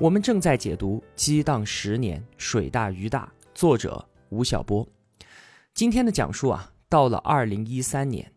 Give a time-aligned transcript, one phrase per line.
[0.00, 4.86] 我们正在解读《激荡十年，水大鱼大》，作者吴晓波。
[5.74, 8.30] 今天的讲述啊，到了二零一三年，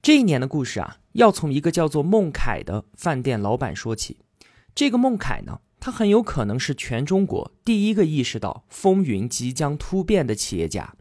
[0.00, 4.20] 这一年的故事啊，要从一个叫做孟凯的饭店老板说起。
[4.74, 10.94] 这个孟凯呢，他很有可能是全中国第一个意识到风云即将突变的企业家。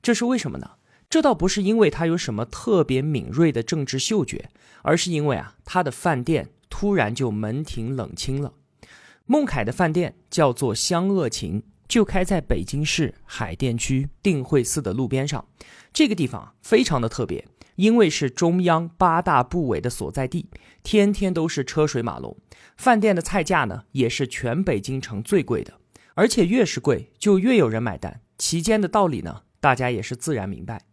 [0.00, 0.76] 这是为什么呢？
[1.10, 4.50] 这倒不是因为他有什么特别敏锐的政治嗅觉，
[4.82, 8.52] 而是因为啊，他的饭店突然就门庭冷清了。
[9.30, 15.46] 孟凯的饭店叫做香鄂情，就开在北京市海淀区定慧寺的路边上。
[15.92, 20.48] 这个地方非常的特别，因为是中央八大部委的所在地，
[20.82, 22.34] 天天都是车水马龙。
[22.78, 25.74] 饭店的菜价呢，也是全北京城最贵的，
[26.14, 28.22] 而且越是贵，就越有人买单。
[28.38, 30.86] 其间的道理呢，大家也是自然明白。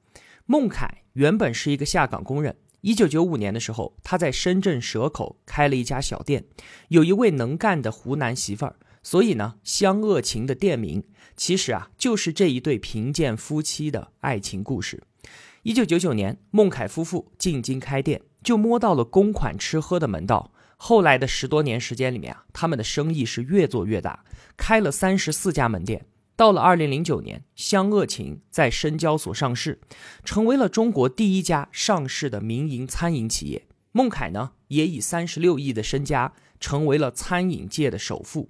[0.45, 2.57] 孟凯原本是一个下岗工人。
[2.85, 6.45] 一九九五年的时候，他在深圳蛇口开了一家小店，
[6.89, 11.03] 有一位能干的湖南媳妇儿，所以呢，香鄂情的店名
[11.35, 15.01] 其实啊就是这一对贫贱夫妻的爱情故事。
[15.63, 20.51] 一九九九年，孟凯夫妇进京开店，就摸到了公款吃喝的门道。
[20.77, 24.23] 后来的十多年时间里面啊，他们的生意是越做越大，
[24.55, 26.05] 开了三十四家门店。
[26.37, 29.79] 到了二零零九年，湘鄂情在深交所上市，
[30.25, 33.65] 成为了中国第一家上市的民营餐饮企业。
[33.93, 38.49] 孟凯呢，也以三十六亿的身家成为了餐饮界的首富。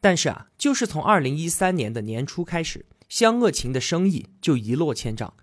[0.00, 5.34] 但是啊，就是从二零一三年的年初开始，湘鄂情的生意就一落千丈。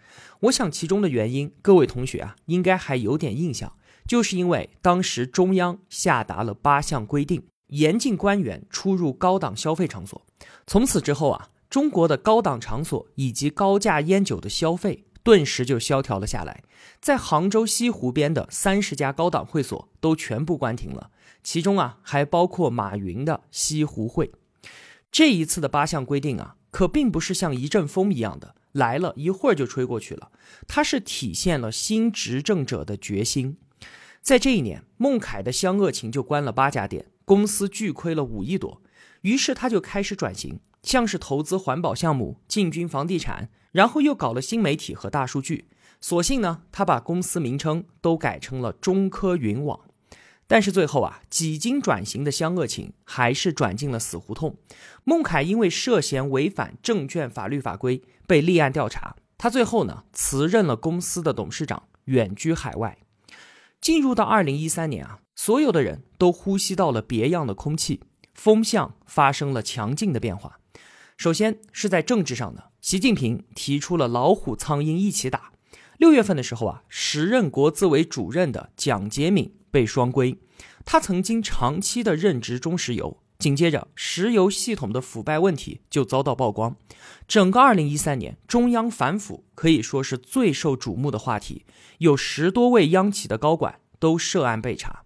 [0.41, 3.71] 我想其中的原因，各位同学啊，应该还有点印象，
[4.05, 10.21] 就是因为当时中央下达了八项规定，严禁官员出入高档消费场所。
[10.67, 11.47] 从此之后啊。
[11.69, 16.63] 中国的高档场所以及高价烟酒的消费顿时就萧条了下来，
[16.99, 21.11] 在杭州西湖边的三十家高档会所都全部关停了，
[21.43, 24.31] 其中啊还包括马云的西湖会。
[25.11, 30.31] 这一次的八项规定啊，可并不是像一阵风一样的来了一会儿就吹过去了，
[30.67, 33.57] 它是体现了新执政者的决心。
[34.21, 38.81] 在这一年，孟凯的香鄂情就关了八家店，公司巨亏了五亿多，
[39.21, 40.59] 于是他就开始转型。
[40.83, 45.67] 像是投资环保项目、进军房地产，然后又搞了新媒体和大数据。
[46.01, 49.81] 所幸呢，他把公司名称都改成了中科云网。
[50.47, 54.57] 但是最后啊，几经转型的香鄂情还是转进了死胡同。
[55.03, 62.97] 孟凯因为涉嫌违反证券法律法规被立案调查，他最后呢辞任了公司的董事长，远居海外。
[63.79, 68.01] 进入到二零一三年啊，所有的人都呼吸到了别样的空气，
[68.33, 70.59] 风向发生了强劲的变化。
[71.19, 75.51] 首先是在政治上的，习近平提出了老虎苍蝇一起打。
[75.97, 80.37] 六月份的时候啊，时任国资委主任的蒋洁敏被双规，
[80.85, 83.17] 他曾经长期的任职中石油。
[83.37, 86.77] 紧接着，石油系统的腐败问题就遭到曝光。
[87.27, 91.65] 整个二零一三年，中央反腐可以说是最受瞩目的话题，
[91.97, 95.03] 有十多位央企的高管都涉案被查。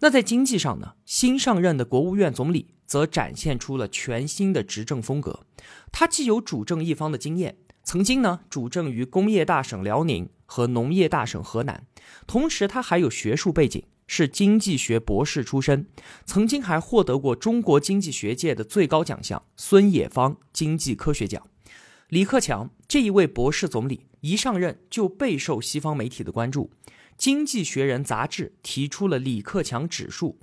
[0.00, 2.68] 那在经济上呢，新上任的国务院总理。
[2.86, 5.46] 则展现出了全新的执政风格。
[5.90, 11.86] 他既有主政一方的经验，曾经呢主政于工业大省辽宁和农业大省河南，
[12.26, 15.86] 同时他还有学术背景，是经济学博士出身，
[16.26, 21.42] 曾经还获得过中国经济学界的最高奖项孙冶方经济科学奖。
[22.10, 26.70] 李克强这一位博士总理一上任就备受西方媒体的关注，
[27.16, 30.38] 《经济学人》杂志提出了李克强指数。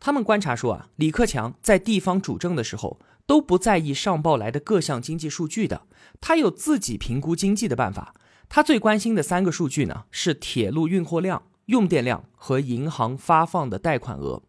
[0.00, 5.86] 他们观察说啊，李克强在地方主政的时候都不在意上报来的各项经济数据的，
[6.20, 8.14] 他有自己评估经济的办法。
[8.48, 14.42] 他最关心的三个数据呢，是铁路运货量、用电量和银行发放的贷款额。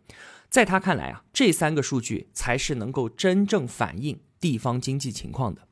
[0.49, 5.67] 在他看来啊，这三个数据才是能够真正反映地方经济情况的。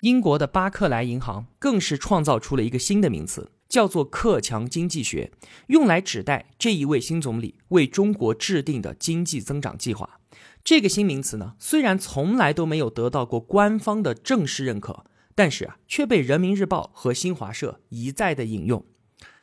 [0.00, 3.50] 英国的巴克莱银行更是创造出了一个新的名词。
[3.68, 5.32] 叫做克强经济学，
[5.68, 10.20] 用来指代这一位新总理为中国制定的经济增长计划。
[10.62, 15.04] 这个新名词呢，虽然从来都没有得到过官方的正式认可，
[15.34, 18.84] 但是啊，却被人民日报和新华社一再的引用。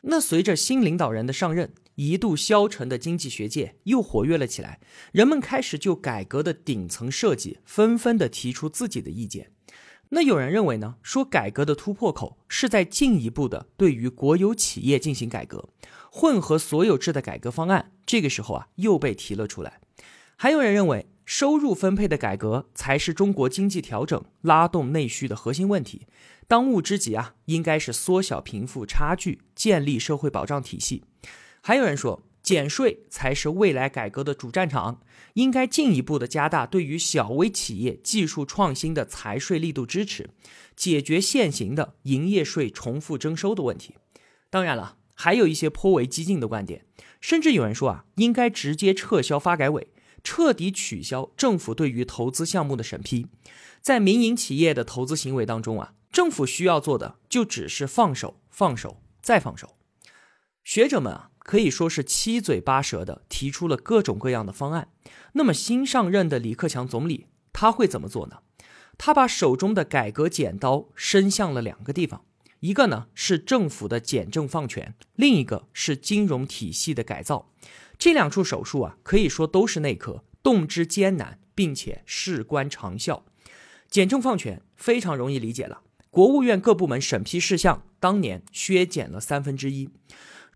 [0.01, 4.81] 那随着新领导人的上任，一度消沉的经济学界又活跃了起来，
[5.13, 9.51] 人们开始就改革的顶层设计纷纷的提出自己的意见。
[10.15, 15.69] 那有人认为呢，说改革的突破口是在进一步的对于国有企业进行改革，
[16.11, 19.79] 混合所有制的改革方案，这个时候啊又被提了出来。
[20.35, 26.05] 还有人认为，收入分配的改革才是中国经济调整、拉动内需的核心问题。
[26.47, 31.03] 当务之急啊，应该是缩小贫富差距，建立社会保障体系。
[31.61, 35.01] 还有人说，减税才是未来改革的主战场，
[35.33, 40.29] 应该进一步的加大对于小微企业技术创新的财税力度支持，
[40.75, 43.95] 解决现行的营业税重复征收的问题。
[44.49, 46.85] 当然了，还有一些颇为激进的观点，
[47.21, 49.87] 甚至有人说啊，应该直接撤销发改委，
[50.23, 53.27] 彻底取消政府对于投资项目的审批。
[53.81, 55.93] 在民营企业的投资行为当中啊。
[56.13, 59.75] 政府需要做的就只是放手、放手、再放手。
[60.63, 64.87] 学者们啊，可以说是七嘴八舌的提出了各种各样的方案。
[65.33, 68.37] 那么新上任的李克强总理他会怎么做呢？
[68.97, 72.23] 他把手中的改革剪刀伸向了两个地方，
[72.59, 77.51] 一个呢是政府的简政放权，另一个是金融体系的改造。
[77.97, 83.25] 这两处手术啊，可以说都是内科，动之艰难，并且事关长效。
[83.89, 85.81] 简政放权非常容易理解了。
[86.09, 89.89] 国务院各部门审批事项当年削减了三分之一。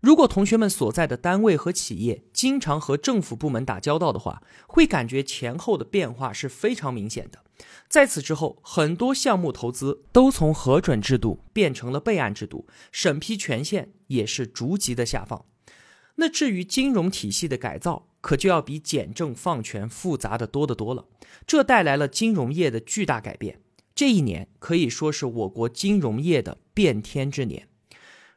[0.00, 7.40] 如果同学们所在的单位和企业经常和政府部门打交道的话，会感觉前后的变化是非常明显的。
[7.88, 15.44] 在此之后，很多项目投资都从核准制度变成了备案制度，审批权限也是逐级的下放。
[16.16, 21.06] 那至于金融体系的改造，可就要比简政放权复杂的多得多了。
[21.46, 23.60] 这带来了金融业的巨大改变。
[23.94, 27.68] 这一年可以说是我国金融业的变天之年。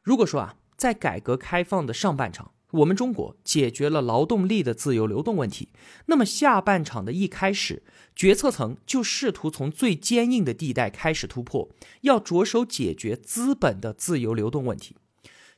[0.02, 5.70] 如果说啊，在改革开放的上半场，我们中国解决了劳动力的自由流动问题，
[6.08, 7.84] 那么下半场的一开始，
[8.16, 11.70] 决策层就试图从最坚硬的地带开始突破，
[12.02, 14.96] 要着手解决资本的自由流动问题。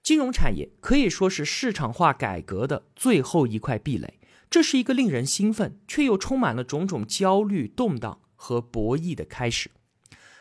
[0.01, 9.71] 金融产业可以说是市场化改革的最后一块壁垒，这是一个令人兴奋却又充满了种种焦虑、动荡和博弈的开始。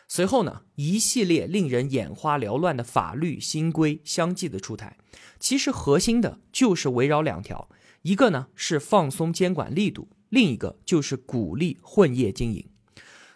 [0.07, 4.97] 随后呢，一系列令人眼花缭乱的法律新规相继的出台，
[5.39, 7.69] 其实核心的就是围绕两条，
[8.03, 12.67] 一个呢是放松监管力度，另一个就是鼓励混业经营。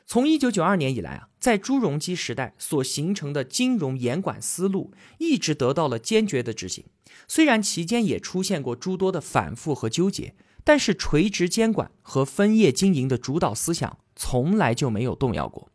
[0.05, 6.85] 从一九九二年以来啊，在朱镕基时代所形成的金融严管思路，一直得到了坚决的执行。
[7.27, 15.69] 虽然期间也出现过诸多的反复和纠结，但是垂直监管和分业经营的主导思想从来就没有动摇过。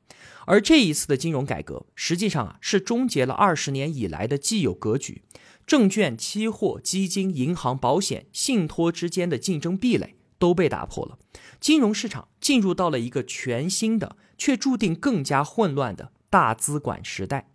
[0.47, 5.23] 而这一次的金融改革，实际上啊是终结了二十年以来的既有格局，
[5.67, 11.19] 证券、期货、基金、银行、保险、信托之间的竞争壁垒都被打破了，
[11.61, 17.49] 金融市场进入到了一个全新的却注定更加混乱的大资管时代。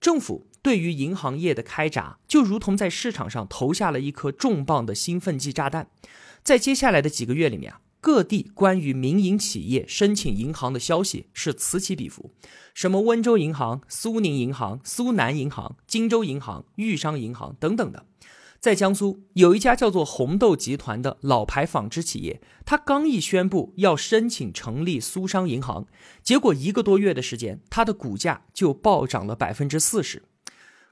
[0.00, 5.90] 政府对于银行业的开闸，就如同在市场上投下了一颗重磅的兴奋剂炸弹，
[6.42, 7.80] 在接下来的几个月里面啊。
[8.00, 12.30] 各地关于民营企业申请银行的消息是此起彼伏，
[12.72, 18.06] 什么温州银行、苏宁银行、苏南银行、荆州银行、豫商银行等等的。
[18.58, 25.86] 在江苏，有一家叫做红豆集团的老牌纺织企业，它刚一宣布要申请成立苏商银行，
[26.22, 30.22] 结果一个多月的时间，它的股价就暴涨了百分之四十。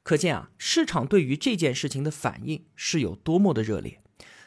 [0.03, 4.01] 可见啊，市场对于这件事情的反应是有多么的热烈。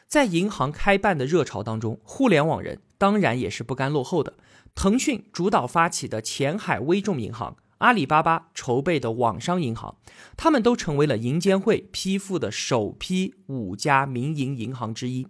[0.08, 4.34] 在银行开办的热潮当中，互联网人当然也是不甘落后的。
[4.74, 9.96] 腾讯主导发起的前海微众银行，阿里巴巴筹备的网商银行，
[10.34, 15.28] 他们都成为了银监会批复的首批五家民营银行之一。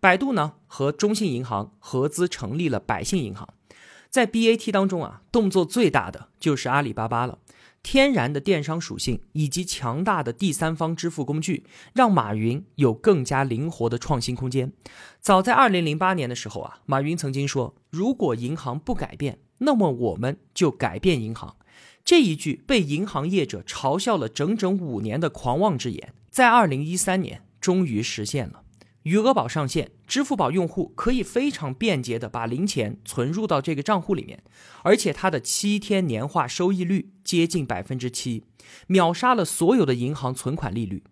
[0.00, 3.48] 百度呢和中信银行合资成立了百信银行。
[4.10, 7.38] 在 BAT 当中啊，动作最大的就是阿里巴巴了。
[7.86, 11.62] 天然的电商属性以及强大的第三方支付工具，
[11.94, 14.72] 让马云有更加灵活的创新空间。
[15.20, 21.54] 早在二零零八年的时候啊，马云曾经说：“如果银行不改变，那么我们就改变银行。”
[22.04, 28.64] 这一句被银行业者嘲笑了整整五年的狂妄之言，在二零一三年终于实现了。
[29.06, 34.42] 余额宝上线，支付宝用户可以非常便捷的把零钱存入到这个账户里面，
[34.82, 38.42] 而且它的七天年化收益率接近百分之七，
[38.88, 41.04] 秒杀了所有的银行存款利率。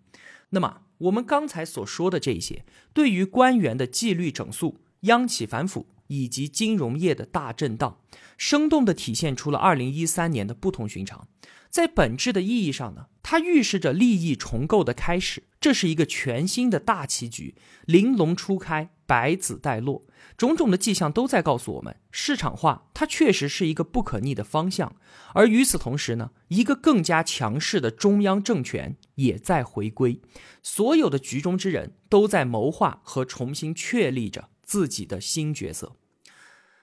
[0.49, 8.01] 那么我们刚才所说的这些，对于官员的纪律整肃、央企反腐，以及金融业的大震荡，
[8.37, 11.29] 生动地体现出了二零一三年的不同寻常。
[11.75, 15.43] 在本质的意义上呢，它预示着利益重构的开始。
[15.59, 17.53] 这是一个全新的大棋局，
[17.83, 20.05] 玲珑初开，百子待落，
[20.37, 24.95] 种种的迹象都在告诉我们，市场化它确实是一个不可逆的方向。
[25.33, 30.21] 而与此同时呢，一个更加强势的中央政权也在回归，
[30.63, 35.97] 所有的局中之人都在谋划和重新确立着自己的新角色。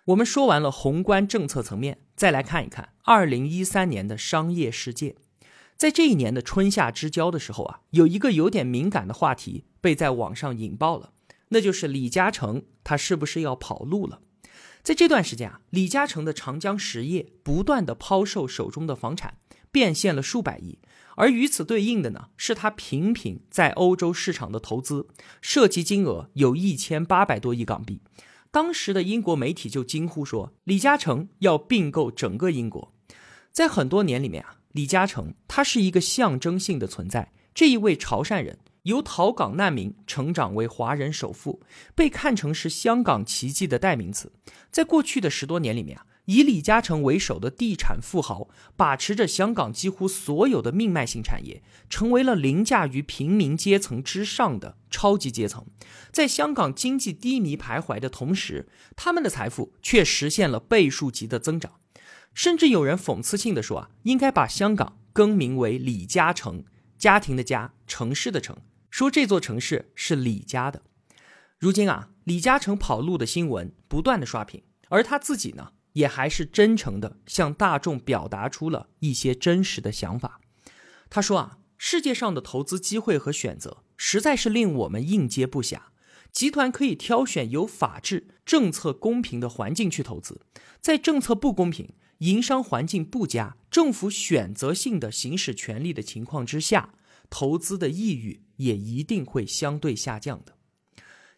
[0.07, 5.15] 我们说完了宏观政策层面，再来看一看二零一三年的商业世界。
[5.77, 11.13] 在这一年的春夏之交的时候啊，有一个有点敏感的话题被在网上引爆了，
[11.51, 14.21] 那就是李嘉诚他是不是要跑路了？
[14.83, 19.37] 在这段时间啊，李嘉诚的长江实业不断的抛售手中的房产，
[19.71, 20.81] 变现了数百亿，
[21.15, 25.07] 而与此对应的呢，是他频频在欧洲市场的投资，
[25.41, 28.01] 涉及金额有一千八百多亿港币。
[28.53, 32.93] 当时的英国媒体就惊呼说：“李嘉诚要并购整个英国。”
[33.51, 37.33] 在很多年里面啊，李嘉诚他是一个象征性的存在。
[37.55, 41.63] 这一位潮汕人由逃港难民成长为华人首富，
[41.95, 44.31] 被看成是香港奇迹的代名词。
[44.71, 46.07] 在过去的十多年里面啊。
[46.27, 55.67] 以李嘉诚为首的地产富豪把持着香港几乎所有的命脉性产业，成为了凌驾于平民阶层之上的超级阶层。
[56.13, 61.73] 在香港经济低迷徘徊的同时，他们的财富却实现了倍数级的增长。
[62.35, 66.65] 甚至有人讽刺性的说：“啊，应该把香港更名为李嘉诚，
[66.97, 68.57] 家庭的家，城市的城，
[68.89, 70.83] 说这座城市是李家的。”
[71.59, 75.73] 如今啊，李嘉诚跑路的新闻不断的刷屏，而他自己呢？
[75.95, 80.41] 也还是真诚的向大众表达出了一些真实的想法。
[81.11, 85.81] 他说啊，世界上的投资机会和选择实在是令我们应接不暇。
[86.33, 90.41] 集团可以挑选有法治、政策公平的环境去投资，
[90.81, 96.95] 在政策不公平、营商环境不佳、政府选择性的行使权力的情况之下，
[97.29, 100.57] 投资的意欲也一定会相对下降的。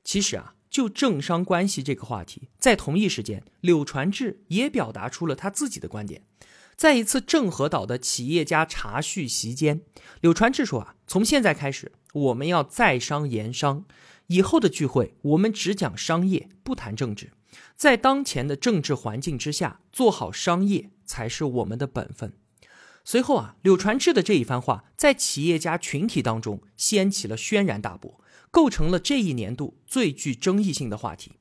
[0.05, 0.54] 其实啊。
[0.75, 6.23] 就政商关系这个话题，在同一时间，柳传志也表达出了他自己的观点。
[6.75, 9.83] 在一次郑和岛的企业家茶叙席间，
[10.21, 13.85] 柳传志说：“啊，从现在开始，我们要在商言商，
[14.27, 17.31] 以后的聚会我们只讲商业，不谈政治。
[17.77, 22.33] 在当前的政治环境之下，做好商业才是我们的本分。”
[23.07, 28.21] 随后啊，柳传志的这一番话，在企业家群体当中掀起了轩然大波。
[28.55, 31.33] 构成了这一年度最具争议性的话题。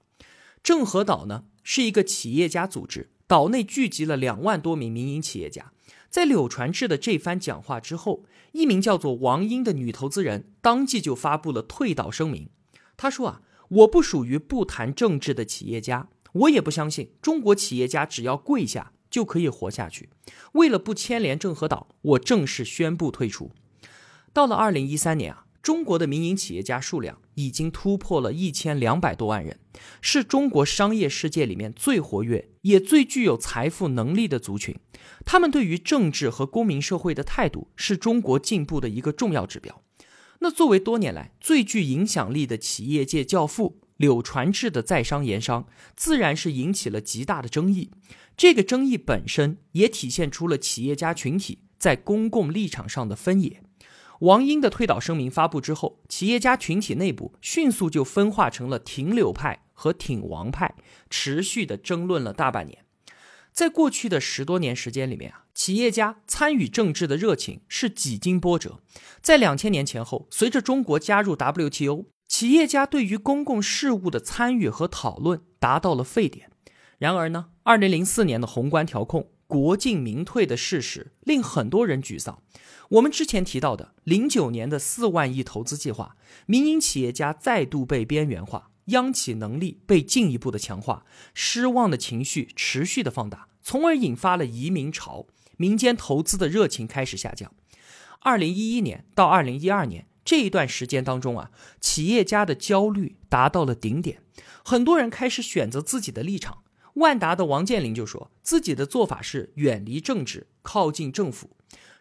[0.63, 5.73] 郑和岛呢是一个企业家组织，岛内聚集了两万多名民营企业家。
[6.09, 12.49] 在柳传志的这番讲话之后，一名叫做王英的女投资人当即就发布了退岛声明。
[12.97, 20.09] 她说：“啊，我不属于不谈政治的企业家，我也不相信中国企业家只要跪下就可以活下去。
[20.53, 23.51] 为了不牵连郑和岛，我正式宣布退出。”
[24.33, 25.42] 到了二零一三年啊。
[25.63, 29.57] 中国的民营企业家数量已经突破了一千两百多万人，
[30.01, 34.75] 是中国商业世界里面最活跃也最具有财富能力的族群。
[35.25, 39.81] 他们对于政治和公民社会的态度，是中国进步的一个重要指标。
[40.39, 45.65] 那作为多年来最具影响力的企业界教父柳传志的在商言商，
[45.95, 47.89] 自然是引起了极大的争议。
[48.35, 53.63] 这个争议本身也体现出了企业家群体在公共立场上的分野。
[54.19, 60.75] 王英的退岛声明发布之后，企业家群体内部迅速就分化成了挺柳派和挺王派，
[61.09, 62.85] 持续的争论了大半年。
[63.51, 68.79] 在过去的十多年时间里面啊，企业家参与政治的热情是几经波折。
[69.21, 76.49] 在两千年前后，随着中国加入 WTO，企业家对于公共事务的参与和讨论达到了沸点。
[76.97, 79.32] 然而呢，二零零四年的宏观调控。
[79.53, 82.41] 国进民退的事实令很多人沮丧。
[82.89, 86.15] 我们之前提到的零九年的四万亿投资计划，
[86.47, 91.05] 民营企业家再度被边缘化，央企能力被进一步的强化，
[91.35, 97.53] 失望的情绪持续的放大，从而引发了移民潮，民间投资的热情开始下降。
[98.21, 104.23] 二零一一年到二零一二年这一段时间当中啊，企业家的焦虑达到了顶点，
[104.65, 106.62] 很多人开始选择自己的立场。
[106.95, 111.51] 万达的王健林就说自己的做法是远离政治，靠近政府。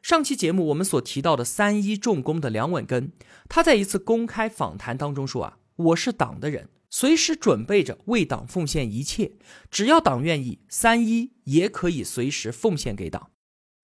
[0.02, 3.12] 上期节目我们所提到的三一重工的梁稳根，
[3.49, 9.32] 他在一次公开访谈当中说啊，我是党的人，随时准备着为党奉献一切，
[9.70, 13.30] 只要党愿意，三一也可以随时奉献给党。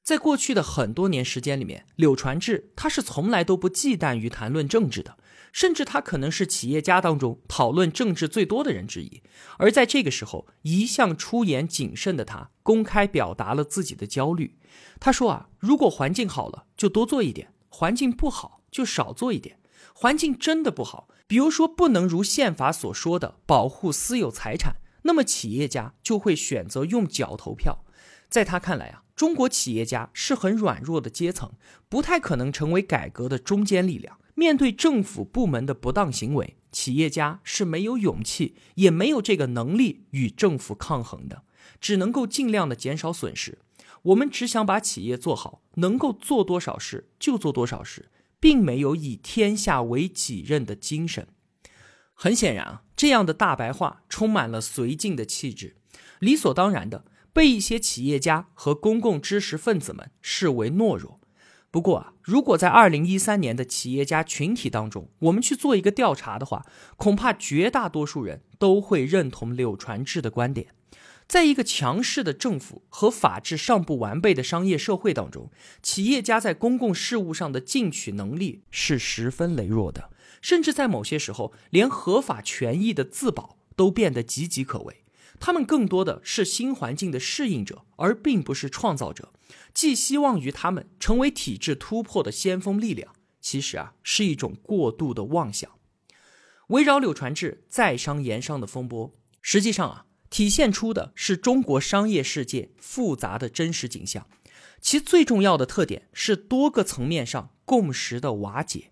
[0.02, 5.16] 在过去的很多年时间里面，柳传志他是从来都不忌惮于谈论政治的。
[5.58, 9.20] 甚至他可能是企业家当中讨论政治最多的人之一。
[9.56, 14.56] 而在这个时候，一向出言谨慎的他公开表达了自己的焦虑。
[15.00, 19.58] 他说啊，如果环境好了，就多做一点；环境不好，就少做一点。
[19.92, 27.84] 环境真的不好，比如说不能如宪法所说的保护私有财产，那么企业家就会选择用脚投票。
[28.30, 31.50] 在他看来啊，中国企业家是很软弱的阶层，
[31.88, 34.20] 不太可能成为改革的中坚力量。
[34.38, 41.42] 面对政府部门的不当行为，企业家是没有勇气，也没有这个能力与政府抗衡的，
[41.80, 43.58] 只能够尽量的减少损失。
[44.02, 51.26] 我们只想把企业做好，能够做多少事就做多少事，并没有以天下为己任的精神。
[52.14, 55.74] 很显然啊，这样的大白话充满了绥靖的气质，
[56.20, 61.17] 理所当然的被一些企业家和公共知识分子们视为懦弱。
[61.70, 66.64] 不过啊，如果在二零一三年的企业家群体当中，我们去做一个调查的话，
[66.96, 70.68] 恐怕绝大多数人都会认同柳传志的观点。
[71.26, 75.50] 在一个强势的政府和法治尚不完备的商业社会当中，
[75.82, 80.08] 企业家在公共事务上的进取能力是十分羸弱的，
[80.40, 85.04] 甚至在某些时候，连合法权益的自保都变得岌岌可危。
[85.40, 89.32] 他们更多的是新环境的适应者，而并不是创造者。
[89.72, 95.70] 寄希望于他们成为体制突破的先锋力量，其实啊，是一种过度的妄想。
[96.68, 100.04] 围绕柳传志在商言商的风波，实际上啊。
[100.30, 104.26] 体现出的是中国商业世界复杂的真实景象，
[104.78, 108.90] 其最重要的特点是多个层面上共识的瓦解。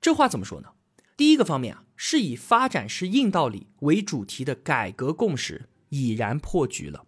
[0.00, 0.70] 这话怎么说呢？
[1.16, 7.06] 第一个方面啊，是以发展是硬道理为主题的改革共识已然破局了，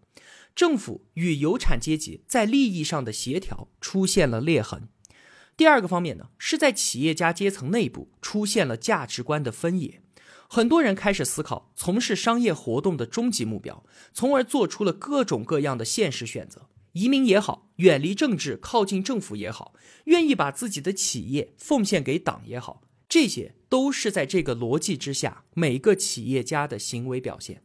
[0.55, 4.89] 政府与有产阶级在利益上的协调出现了裂痕。
[5.59, 10.01] 第二个方面呢，是在企业家阶层内部出现了价值观的分野。
[10.49, 13.85] 很多人开始思考从事商业活动的终极目标，
[14.15, 19.75] 从而做出了各种各样的现实选择：移民也好，远离政治靠近政府也好，
[20.05, 27.63] 愿意把自己的企业奉献给党也好，这些都是在这个逻辑之下每个企业家的行为表现。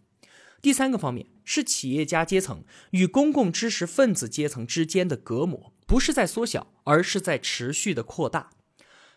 [0.62, 8.52] 第三个方面是企业家阶层与公共知识分子阶层之间的隔膜不是在缩小，而是在持续的扩大。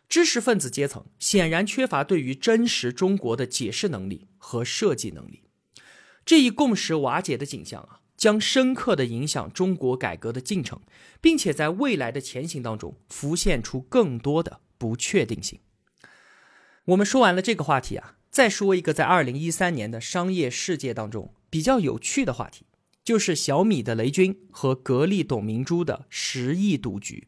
[0.08, 5.42] 知识分子阶层显然缺乏对于真实中国的解释能力和设计能力，
[6.24, 10.80] 这一共识瓦解的景象啊，将深刻的影响中国改革的进程，
[11.20, 15.60] 并且在未来的前行当中浮现出更多的不确定性。
[16.86, 22.64] 我们说完了这个话题啊，再说一个在二零一三年的商业世界当中比较有趣的话题，
[23.02, 27.26] 就是小米的雷军和格力董明珠的十亿赌局。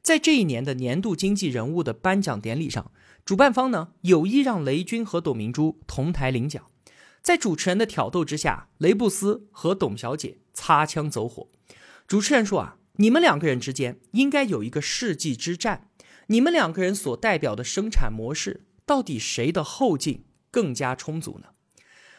[0.00, 2.90] 在这一年的年度经济人物的颁奖典礼上，
[3.26, 6.64] 主办方呢有意让雷军和董明珠同台领奖。
[7.20, 11.48] 在主持人的挑逗之下，雷布斯和董小姐擦枪走火。
[12.06, 15.90] 主持人说：“啊，你们两个人之间应该有一个世纪之战。
[16.28, 21.50] 你们两个人所代表的生产模式，到底谁的后劲更加充足呢？”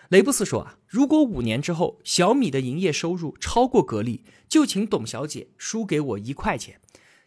[0.10, 6.79] 雷布斯说：“啊，如果五年之后小米的营业收入超过格力，就请董小姐输给我一块钱。”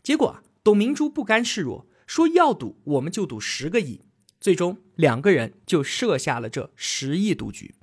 [0.03, 0.43] 结果啊。
[0.65, 4.03] 董明珠不甘示弱，说要赌我们就赌十个亿。
[4.41, 7.75] 最终两个人就设下了这十亿赌局。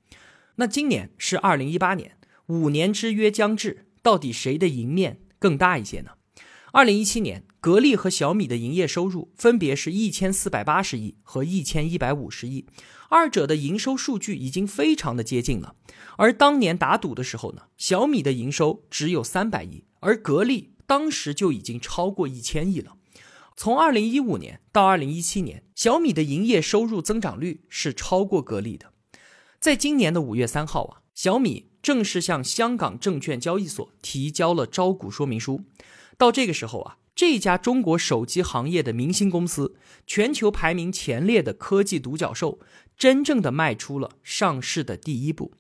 [0.56, 6.12] 那今年是二零一八年，五年之约将至，到底谁的赢面更大一些呢？
[6.72, 12.66] 二零一七年，格力和小米的营业收入分别是一千四百八十亿和一千一百五十亿，
[13.10, 15.76] 二者的营收数据已经非常的接近了。
[16.18, 20.74] 而当年打赌的时候呢，小米的营收只有三百亿，而格力。
[20.90, 22.96] 当时就已经超过一千亿了。
[23.56, 28.92] 从二零一五年到二零一七年，小米的营业收入增长率是超过格力的。
[29.60, 35.62] 在今年的五月三号啊，小米正式向香港证券交易所提交了招股说明书。
[36.20, 42.60] 到这个时候啊，这家中国手机行业的明星公司，全球排名前列的科技独角兽，
[42.98, 45.54] 真正的迈出了上市的第一步。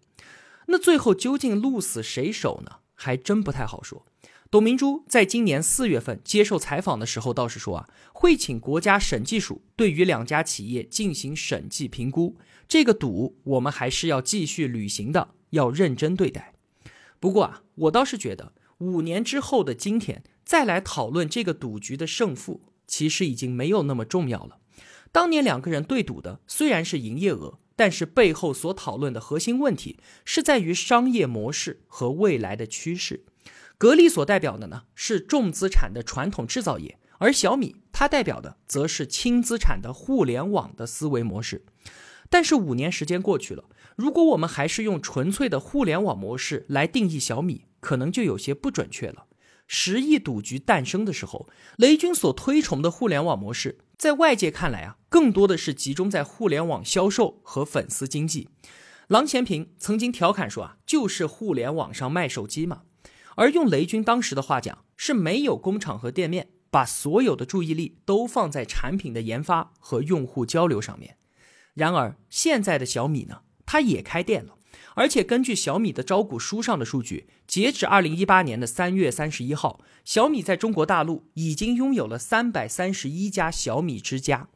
[0.67, 2.79] 那最后究竟鹿死谁手呢？
[2.93, 4.05] 还真不太好说。
[4.51, 12.35] 董明珠在今年四月份接受采访的时候，倒是说啊，会请国家审计署对于两家企业进行审计评估。
[12.67, 16.53] 这个赌我们还是要继续履行的，要认真对待。
[17.21, 24.57] 不过啊，我倒是觉得五年之后的今天再来讨论这个赌局的胜负，其实已经没有那么重要了。
[25.11, 33.25] 当年两个人对赌的虽然是营业额，但是背后所讨论的核心问题是在于商业模式和未来的趋势。
[33.77, 41.63] 格力所代表的呢是重资产的传统制造业，而小米它代表的则是轻资产的互联网的思维模式。
[42.31, 49.27] 但是五年时间过去了，如果我们还是用纯粹的互联网模式来定义小米，可能就有些不准确了。
[49.71, 58.49] 十亿赌局诞生的时候，雷军所推崇的互联网模式，在外界看来啊，更多的是集中在互联网销售和粉丝经济。
[59.09, 62.81] 郎咸平曾经调侃说啊，就是互联网上卖手机嘛。
[63.35, 71.17] 而用雷军当时的话讲，是没有工厂和店面，把所有的注意力都放在产品的研发和用户交流上面。
[71.75, 74.55] 然而现在的小米呢，它也开店了。
[74.99, 84.49] 而且根据小米的招股书上的数据，截止二零一八年的三月三十一号，小米在中国大陆已经拥有了三百三十一家小米之家。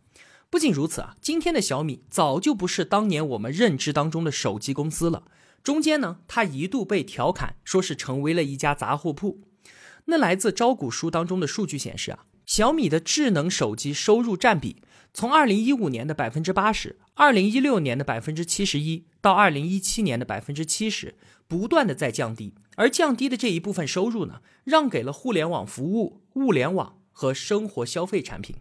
[0.49, 5.23] 不仅如此啊，今天的小米早就不是当年我们认知当中的手机公司了。
[5.63, 9.39] 中间呢，它一度被调侃说是成为了一家杂货铺。
[10.07, 14.83] 那来自招股书当中的数据显示啊，小米的智能手机收入占比。
[15.13, 21.13] 从二零一五年的百分之八十，二零一六年的百分之七十一，到二零一七年的百分之七十，
[21.47, 22.55] 不断的在降低。
[22.75, 28.55] 而降低的这一部分收入呢，让给了互联网服务、物联网和生活消费产品，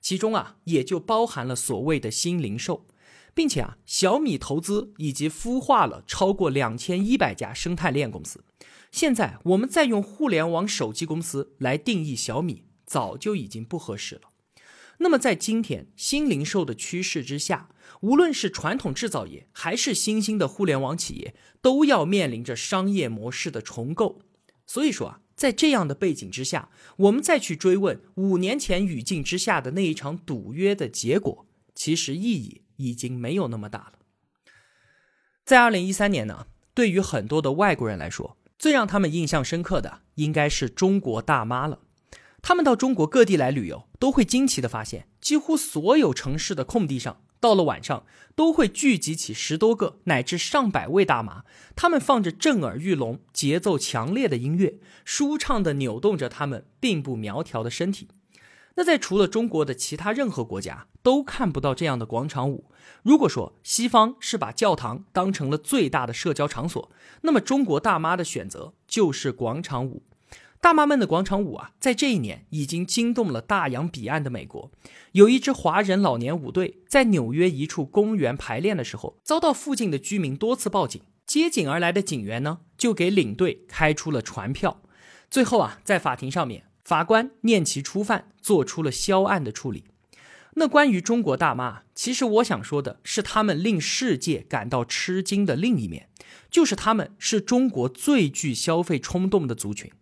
[0.00, 2.86] 其中啊，也就包含了所谓的新零售，
[3.34, 8.44] 并且啊，小米投资以及孵化了超过两千一百家生态链公司。
[8.92, 14.30] 现在我们再用互联网手机公司来定义小米，早就已经不合适了。
[14.98, 17.68] 那么，在今天新零售的趋势之下，
[18.06, 24.22] 无论是传统制造业还是新兴的互联网企业，都要面临着商业模式的重构。
[24.64, 33.92] 所以说啊，在这样的背景之下，我们再去追问五年前语境之下的那一场赌约的结果，其实意义已经没有那么大了。
[35.44, 41.80] 在二零一三年呢，对于很多的外国人来说，最让他们印象深刻的应该是中国大妈了。
[42.40, 48.04] 他们到中国各地来旅游，都会惊奇的发现，几乎所有城市的空地上，到了晚上
[48.34, 51.44] 都会聚集起十多个乃至上百位大妈。
[51.76, 58.08] 他们放着震耳欲聋、节奏强烈的音乐，舒畅的扭动着他们并不苗条的身体。
[58.74, 62.64] 那在除了中国的其他任何国家都看不到这样的广场舞。
[63.04, 66.90] 如果说西方是把教堂当成了最大的社交场所，
[67.22, 70.02] 那么中国大妈的选择就是广场舞。
[70.66, 74.72] 大妈们的广场舞啊，在这一年已经惊动了大洋彼岸的美国。
[75.12, 81.00] 有一支华人老年舞队在纽约一处公园排练的时候，遭到附近的居民多次报警。
[81.24, 84.82] 接警而来的警员呢，就给领队开出了传票。
[85.30, 89.84] 最后啊，在法庭上面，法官念其初犯，做出了销案的处理。
[90.54, 96.08] 那关于中国大妈，其实我想说的是，他们令世界感到吃惊的另一面，
[96.50, 99.92] 就是他们是中国最具消费冲动的族群。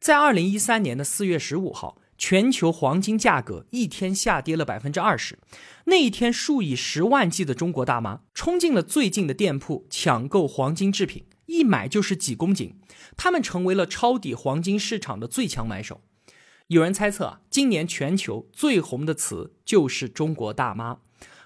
[0.00, 5.38] 在二零一三年的四月十五号，全球黄金价格一天下跌了百分之二十。
[5.86, 12.78] 那一天，数以十万计的中国大妈冲进了最近的店铺抢购黄金制品，一买就是几公斤。
[13.16, 16.00] 他们成为了抄底黄金市场的最强买手。
[16.68, 20.98] 有人猜测啊，今年全球最红的词就是“中国大妈”。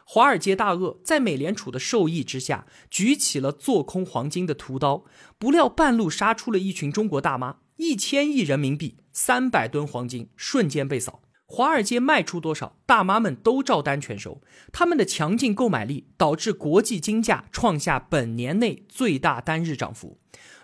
[0.04, 5.04] 华尔街大鳄在美联储的授意之下，举起了做空黄金的屠刀，
[5.38, 7.56] 不料半路杀出了一群中国大妈。
[7.82, 11.20] 一千亿人民币，三百吨黄金瞬间被扫。
[11.46, 14.40] 华尔街卖出多少，大妈们都照单全收。
[14.72, 20.20] 他们的强劲购买力导致国际金价创下本年内最大单日涨幅。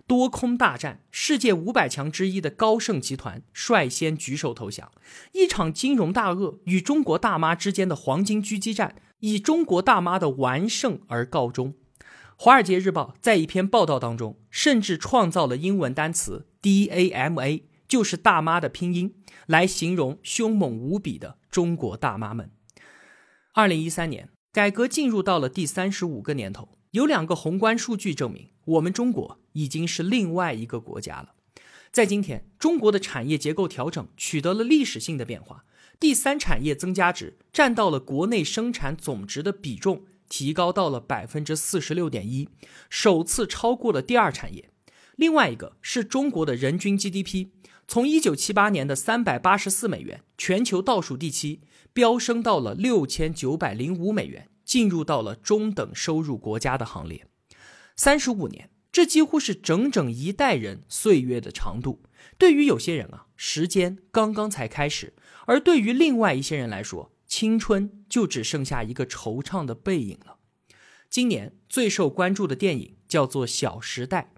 [0.06, 4.92] 多空大战，世界五百强之一的高盛集团率先举手投降。
[5.32, 11.72] 一场金融大鳄与中国大妈之间的黄金狙击战，以中国大妈的完胜而告终。
[12.40, 22.52] 《华尔街日报》在一篇报道当中，甚至创造了英文单词 “DAMA”，就是大妈的拼音，来形容凶猛无比的中国大妈们。
[23.54, 31.34] 二零一三年，改革进入到了第三十五个年头，有两个宏观数据证明，我们中国已经是另外一个国家了。
[31.90, 35.64] 在今天，中国的产业结构调整取得了历史性的变化，
[35.98, 40.04] 第三产业增加值占到了国内生产总值的比重。
[40.28, 42.48] 提高到了百分之四十六点一，
[42.90, 44.70] 首次超过了第二产业。
[45.16, 47.48] 另外一个是中国的人均 GDP，
[47.88, 51.62] 从一九七八年的三百八十四美元，全球倒数第七，
[51.92, 57.26] 飙升到了六千九百零五美元，进入到了中等收入国家的行列。
[57.96, 62.02] 三十五年，这几乎是整整一代人岁月的长度。
[62.36, 65.14] 对于有些人啊，时间刚刚才开始；
[65.46, 70.38] 而对于另外一些人来说，青春就只剩下一个惆怅的背影了。
[71.08, 74.32] 今年最受关注的电影叫做《小时代》，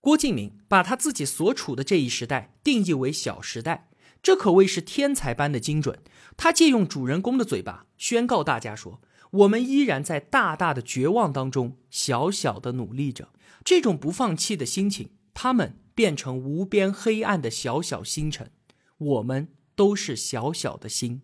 [0.00, 3.90] 郭敬明把他自己所处的这一时代定义为“小时代”。
[4.22, 6.00] 这可谓是天才般的精准。
[6.36, 13.30] 他借用主人公的嘴巴宣告大家说：“我们依然在大大的绝望当中，小小的努力着。”
[13.64, 18.50] 这种不放弃的心情，他们变成无边黑暗的小小星辰。
[18.98, 21.22] 我们都是小小的星，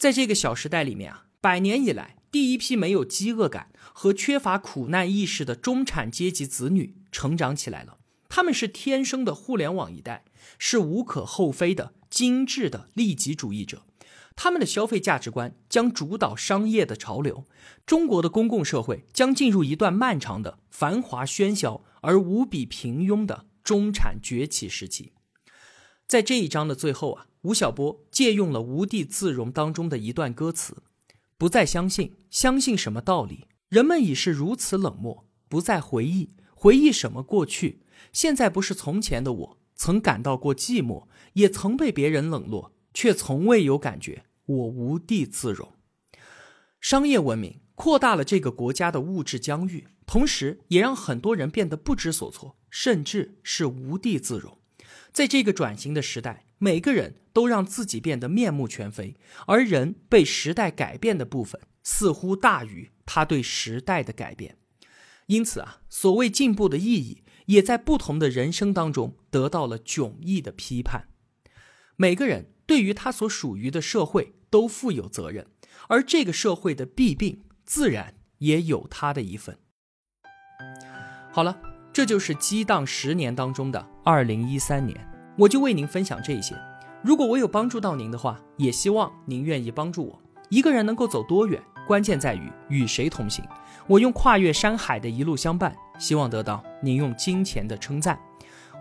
[0.00, 7.98] 在这个小时代里面啊，百年以来第一批没有饥饿感和缺乏苦难意识的中产阶级子女成长起来了。
[8.30, 10.24] 他们是天生的互联网一代，
[10.58, 13.82] 是无可厚非的精致的利己主义者。
[14.34, 17.44] 他们的消费价值观将主导商业的潮流，
[17.84, 25.12] 中国的公共社会将进入一段漫长的繁华喧嚣而无比平庸的中产崛起时期。
[26.08, 30.82] 在这一章的最后啊，吴晓波借用了《无地自容》当中的一段歌词
[31.38, 33.46] ：“不再相信，相信什么道理？
[33.68, 35.26] 人们已是如此冷漠。
[35.48, 37.80] 不再回忆，回忆什么过去？
[38.12, 45.72] 现在不是从前的我，曾感到过寂寞，也曾被别人冷落，却从未有感觉。”我无地自容。
[46.80, 54.58] 商业文明扩大了这个国家的物质疆域，同时也让很多人变得不知所措，甚至是无地自容。
[55.12, 64.56] 在这个转型的时代，每个人都让自己变得面目全非，而人被时代改变的部分似乎大于他对时代的改变。
[65.26, 71.08] 因此啊，所谓进步的意义，也在不同的人生当中得到了迥异的批判。
[71.96, 74.34] 每个人对于他所属于的社会。
[74.50, 75.46] 都负有责任，
[75.86, 79.56] 而这个社会的弊病自然也有他的一份。
[81.30, 84.96] 好了，这就是激荡十年当中的二零一三年，
[85.36, 86.54] 我就为您分享这些。
[87.02, 90.20] 如果我有帮助到您的话，也希望您愿意帮助我。
[90.50, 93.44] 一个人能够走多远，关键在于与谁同行。
[93.86, 98.18] 我用跨越山海的一路相伴，希望得到您用金钱的称赞。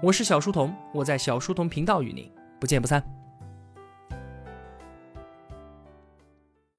[0.03, 3.03] 我是小书童，我在小书童频道与您不见不散。